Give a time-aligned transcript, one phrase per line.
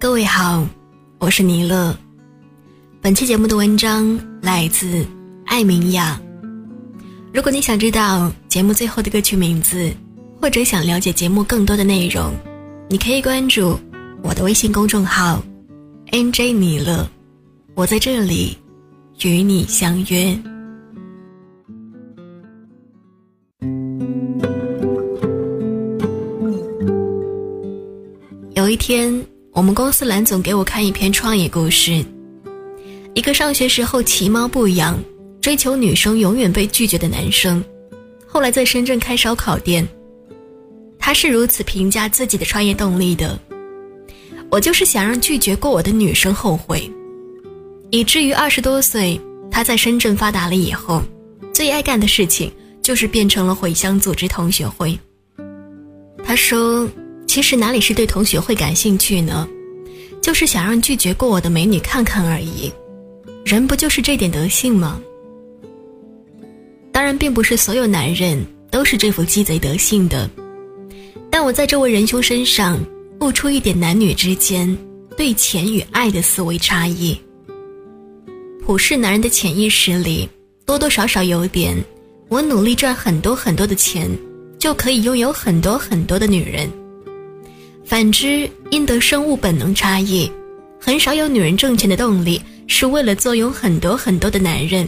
[0.00, 0.64] 各位好，
[1.18, 1.92] 我是尼乐。
[3.02, 5.04] 本期节目的文章来自
[5.44, 6.20] 艾明雅。
[7.34, 9.92] 如果你想知道节目最后的歌曲名字，
[10.40, 12.32] 或者想了解节目更多的内容，
[12.88, 13.76] 你可以关注
[14.22, 15.42] 我的微信公众号
[16.12, 17.04] “nj 尼乐”，
[17.74, 18.56] 我在这里
[19.24, 20.38] 与你相约。
[28.54, 29.26] 有一天，
[29.58, 32.04] 我们公司蓝总给我看一篇创业故事。
[33.12, 34.96] 一个上学时候其貌不扬、
[35.40, 37.60] 追求女生永远被拒绝的男生，
[38.24, 39.84] 后来在深圳开烧烤店。
[40.96, 43.36] 他是如此评价自己的创业动力的
[44.48, 46.88] ：“我就是想让拒绝过我的女生后悔。”
[47.90, 49.20] 以至于二十多岁，
[49.50, 51.02] 他在深圳发达了以后，
[51.52, 52.48] 最爱干的事情
[52.80, 54.96] 就是变成了回乡组织同学会。
[56.22, 56.88] 他说。
[57.28, 59.46] 其实哪里是对同学会感兴趣呢？
[60.20, 62.72] 就是想让拒绝过我的美女看看而已。
[63.44, 65.00] 人不就是这点德性吗？
[66.90, 70.28] 当然，并不是所有男人都是这副鸡贼德性的。
[71.30, 72.82] 但我在这位仁兄身上
[73.20, 74.76] 悟出一点男女之间
[75.16, 77.16] 对钱与爱的思维差异。
[78.64, 80.28] 普世男人的潜意识里
[80.66, 81.76] 多多少少有点：
[82.28, 84.10] 我努力赚很多很多的钱，
[84.58, 86.68] 就可以拥有很多很多的女人。
[87.88, 90.30] 反之，因得生物本能差异，
[90.78, 94.86] 很少有女人挣钱的动力是为了坐拥很多很多的男人。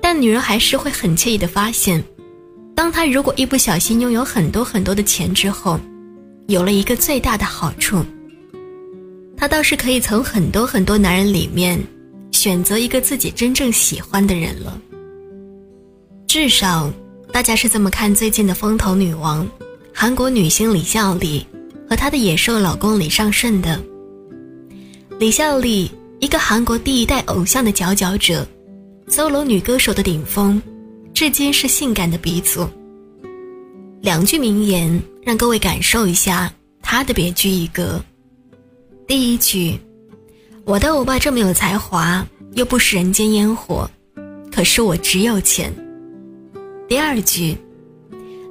[0.00, 2.02] 但女人还是会很惬意的发现，
[2.74, 5.78] 当她如果一不小心拥有很多很多的钱之后，
[6.48, 8.04] 有了一个最大的好处，
[9.36, 11.80] 她倒是可以从很多很多男人里面
[12.32, 14.76] 选择一个自己真正喜欢的人了。
[16.26, 16.92] 至少，
[17.30, 19.46] 大家是这么看最近的风头女王，
[19.92, 21.46] 韩国女星李孝利。
[21.94, 23.80] 和她的野兽老公李尚顺的
[25.20, 28.44] 李孝利，一个韩国第一代偶像的佼佼者
[29.06, 30.60] ，solo 女歌手的顶峰，
[31.14, 32.68] 至今是性感的鼻祖。
[34.00, 38.04] 两句名言让各位感受一下她的别具一格。
[39.06, 39.78] 第一句：
[40.64, 43.88] 我的欧巴这么有才华，又不食人间烟火，
[44.52, 45.72] 可是我只有钱。
[46.88, 47.56] 第二句。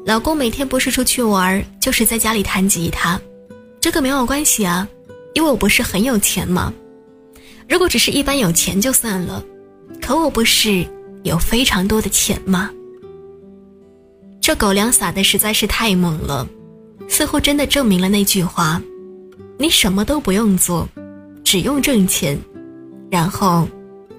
[0.06, 3.18] 老公每天不是出去玩，就是在家里弹吉他，
[3.84, 4.88] 这个没有关系啊，
[5.34, 6.74] 因为我不是很有钱吗。
[7.68, 9.44] 如果只是一般有钱就算了，
[10.02, 10.88] 可我不是
[11.24, 12.72] 有非常多的钱吗？
[14.40, 16.48] 这狗粮撒的实在是太猛了，
[17.10, 18.82] 似乎真的证明了那句话：
[19.58, 20.88] 你什么都不用做，
[21.44, 22.40] 只用挣钱，
[23.12, 23.68] 然后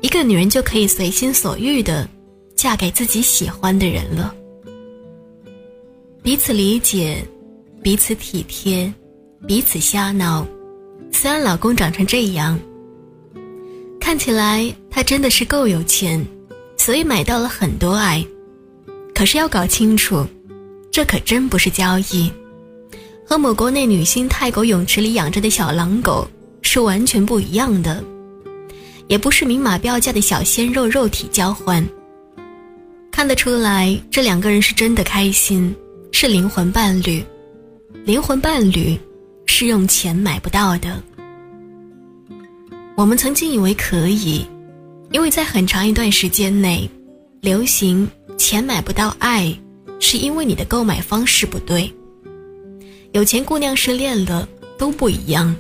[0.03, 2.07] 一个女人就可以随心所欲的
[2.55, 4.35] 嫁给自己喜欢的人了。
[6.23, 7.27] 彼此理解，
[7.83, 8.93] 彼此体贴，
[9.47, 10.47] 彼此瞎闹。
[11.13, 12.59] 虽然老公长成这样，
[14.01, 16.25] 看起来他真的是够有钱，
[16.77, 18.25] 所以买到了很多爱。
[19.15, 20.27] 可是要搞清楚，
[20.91, 22.31] 这可真不是交易，
[23.27, 26.29] 和某国内女星泰国泳池里养着的小狼狗
[26.63, 28.03] 是完全不一样的，
[29.07, 31.87] 也不是明码标价的小鲜肉肉体交换。
[33.13, 35.75] 看得出来，这两个人是真的开心。
[36.17, 37.25] 是灵魂伴侣，
[38.05, 38.97] 灵魂伴侣
[39.57, 41.01] 是用钱买不到的。
[42.97, 44.45] 我们曾经以为可以，
[45.13, 46.91] 因为在很长一段时间内，
[47.41, 49.57] 流行钱买不到爱，
[50.01, 51.89] 是因为你的购买方式不对。
[53.13, 55.55] 有钱姑娘失恋了都不一样，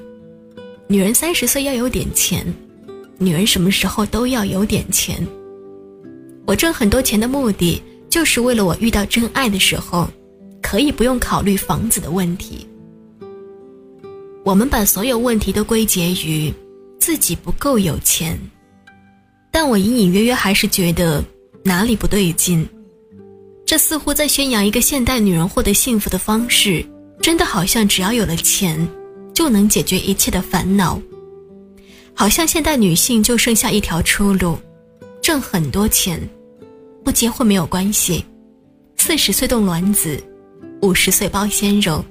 [0.88, 2.44] 女人三十岁要有点钱，
[3.16, 5.25] 女人什么时候都要有点钱。
[6.47, 7.81] 我挣很多钱的目的，
[8.11, 10.11] 就是为了我遇到真爱的时候。
[10.61, 12.66] 可以不用考虑房子的问题。
[14.44, 16.53] 我们把所有问题都归结于
[16.99, 18.38] 自己不够有钱，
[19.50, 21.25] 但我隐隐约约还是觉得
[21.65, 22.69] 哪里不对劲。
[23.65, 26.84] 这似乎在宣扬一个现代女人获得幸福的方式，
[27.23, 28.87] 真的好像只要有了钱，
[29.32, 31.00] 就能解决一切的烦恼。
[32.12, 34.58] 好像现代女性就剩下一条出路：
[35.23, 36.20] 挣很多钱，
[37.02, 38.23] 不结婚没有关系，
[38.99, 40.23] 四十岁冻卵子。
[40.82, 42.05] 五十岁包鲜肉，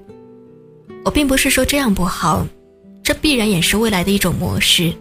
[1.04, 2.48] 我并不是说这样不好，
[3.04, 4.94] 这必然也是未来的一种模式。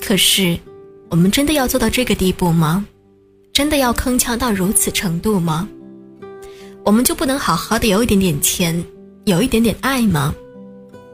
[0.00, 0.58] 可是，
[1.08, 2.84] 我们真的要做到这个地步吗？
[3.52, 5.68] 真的要铿锵到如此程度吗？
[6.84, 8.84] 我们就不能好好的有一点点钱，
[9.24, 10.34] 有一点点爱吗？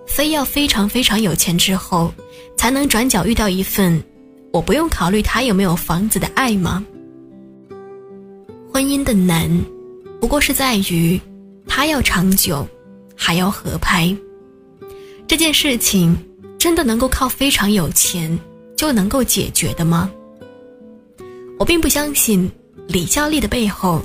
[0.06, 2.12] 非要非常非常有钱之后，
[2.56, 4.02] 才能转角遇到一份
[4.52, 6.84] 我不用考虑他有没有房子的爱吗？
[8.72, 9.50] 婚姻的难，
[10.20, 11.20] 不过是在于。
[11.68, 12.66] 他要长久，
[13.16, 14.14] 还要合拍。
[15.26, 16.16] 这件事情
[16.58, 18.38] 真的能够靠非常有钱
[18.76, 20.10] 就能够解决的吗？
[21.58, 22.50] 我并不相信
[22.86, 24.02] 李孝利的背后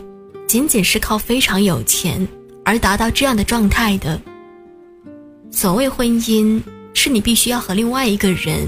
[0.48, 2.25] 仅仅是靠非常有钱
[2.63, 4.19] 而达到这样的状态的。
[5.52, 6.62] 所谓婚姻，
[6.94, 8.68] 是你必须要和另外一个人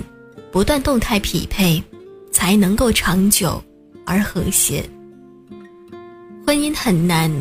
[0.51, 1.81] 不断动态匹配，
[2.31, 3.63] 才能够长久
[4.05, 4.83] 而和谐。
[6.45, 7.31] 婚姻很难，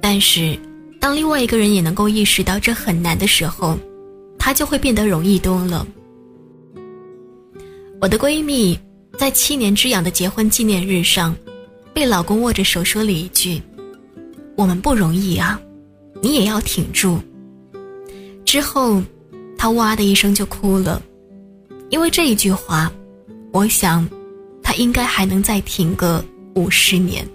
[0.00, 0.58] 但是
[1.02, 3.76] 当另外一个人也能够意识到这很难的时候，
[4.38, 5.84] 他就会变得容易多了。
[8.00, 8.78] 我的闺蜜
[9.18, 11.34] 在七年之痒的结婚纪念日上，
[11.92, 13.60] 被老公握着手说了一句
[14.56, 15.60] ：“我们不容易啊，
[16.20, 17.18] 你也要挺住。”
[18.46, 19.02] 之后，
[19.58, 21.02] 她哇的一声就哭了，
[21.90, 22.92] 因为这一句话，
[23.52, 24.08] 我想，
[24.62, 27.26] 她应该还能再挺个五十年。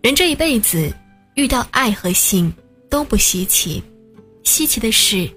[0.00, 0.90] 人这一辈子，
[1.36, 2.50] 遇到爱和性
[2.88, 3.82] 都不稀奇，
[4.42, 5.28] 稀奇的是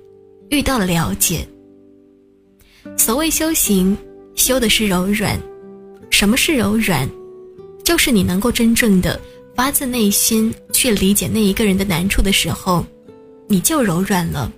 [0.50, 1.46] 遇到了解。
[2.98, 3.96] 所谓修行，
[4.34, 5.38] 修的是柔软。
[6.10, 7.07] 什么是柔软？
[7.84, 9.19] 就是你能够真正的
[9.54, 12.86] 发自内心去理解那一个人的难处的时候，
[13.50, 14.50] 你就柔软了。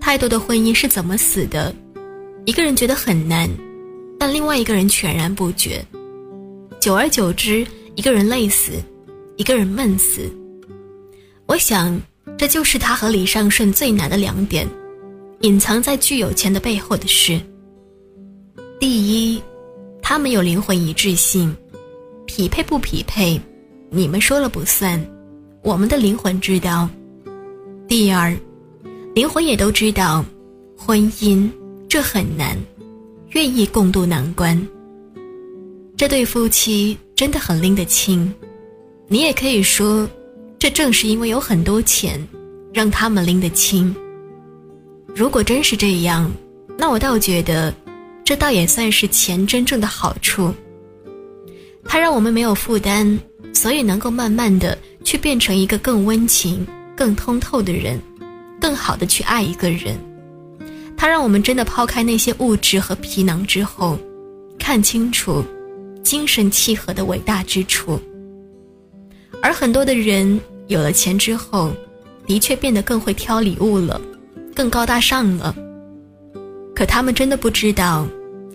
[0.00, 1.72] 太多的婚姻是怎么死的？
[2.46, 3.48] 一个人觉得很难，
[4.18, 5.84] 但另外一个人全然不觉，
[6.80, 7.64] 久而久之。
[7.96, 8.72] 一个人累死，
[9.40, 10.30] 一个人闷死。
[11.46, 11.98] 我想，
[12.36, 14.68] 这就是他和李尚顺最难的两点，
[15.40, 17.40] 隐藏在巨有钱的背后的事。
[18.78, 19.42] 第一，
[20.02, 21.56] 他们有灵魂一致性，
[22.26, 23.40] 匹配不匹配，
[23.88, 25.02] 你们说了不算，
[25.62, 26.86] 我们的灵魂知道。
[27.88, 28.36] 第二，
[29.14, 30.22] 灵魂也都知道，
[30.76, 31.50] 婚姻
[31.88, 32.58] 这很难，
[33.30, 34.68] 愿意共度难关。
[35.96, 36.94] 这对夫妻。
[37.16, 38.32] 真的很拎得清，
[39.12, 40.08] 你也可以说，
[40.56, 42.24] 这正是因为有很多钱，
[42.72, 43.92] 让他们拎得清。
[45.16, 46.30] 如果真是这样，
[46.78, 47.74] 那我倒觉得，
[48.24, 50.54] 这倒也算是钱真正的好处。
[51.84, 53.18] 它让我们没有负担，
[53.52, 56.64] 所以能够慢慢的去变成一个更温情、
[56.94, 58.00] 更通透的人，
[58.60, 59.98] 更好的去爱一个人。
[60.96, 63.98] 它让我们真的抛开那些物质和皮囊之后，
[64.56, 65.44] 看清楚。
[66.04, 68.00] 精神契合的伟大之处，
[69.42, 71.72] 而很多的人有了钱之后，
[72.26, 74.00] 的确变得更会挑礼物了，
[74.54, 75.54] 更高大上了。
[76.74, 78.06] 可他们真的不知道，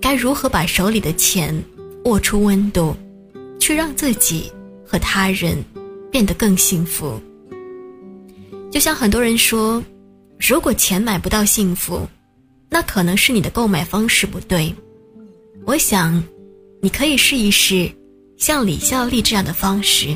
[0.01, 1.53] 该如何把手里的钱
[2.05, 2.95] 握出温度，
[3.59, 4.51] 去让自己
[4.85, 5.57] 和他人
[6.11, 7.19] 变得更幸福。
[8.71, 9.83] 就像很多人说，
[10.39, 12.07] 如果钱买不到幸福，
[12.69, 14.73] 那可能是你的购买方式不对。
[15.65, 16.23] 我想。
[16.81, 17.89] 你可以试一试，
[18.37, 20.15] 像李孝利这样的方式，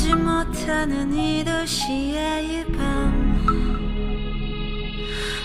[0.00, 3.44] 들지못하는 이 도시의 밤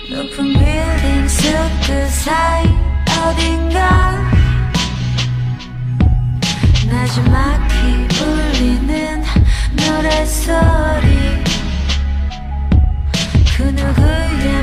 [0.09, 2.65] 높은 빌딩 숲그 사이
[3.27, 4.23] 어딘가.
[6.89, 9.23] 나지막히 울리는
[9.75, 11.43] 노래소리.
[13.57, 14.54] 그 누구의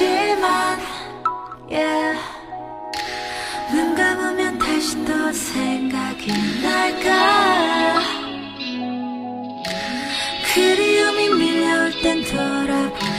[0.00, 0.80] 없지만
[1.70, 2.18] yeah.
[3.70, 8.00] 눈 감으면 다시 또 생각이 날까
[10.54, 13.10] 그리움이 밀려올 땐 돌아보지만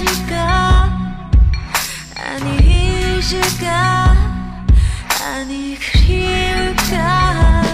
[0.00, 0.96] 이실까?
[2.14, 4.14] 아니 이실까?
[5.24, 7.67] 아니 그리울까?